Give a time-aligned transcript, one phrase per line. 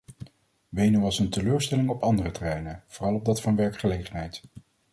[0.69, 4.41] Wenen was een teleurstelling op andere terreinen, vooral op dat van de werkgelegenheid.